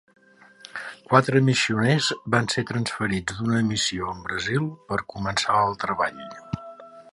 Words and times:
Quatre 1.09 1.41
missioners 1.49 2.07
van 2.37 2.49
ser 2.55 2.63
transferits 2.71 3.37
d'una 3.41 3.61
missió 3.69 4.09
en 4.15 4.25
Brasil 4.31 4.67
per 4.89 5.01
començar 5.17 5.63
el 5.69 5.81
treball. 5.87 6.27